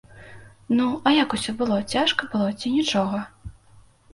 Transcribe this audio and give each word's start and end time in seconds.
Ну, 0.77 0.87
а 1.09 1.13
як 1.17 1.35
усё 1.37 1.55
было, 1.61 1.77
цяжка 1.97 2.31
было 2.33 2.49
ці 2.59 2.73
нічога? 2.79 3.21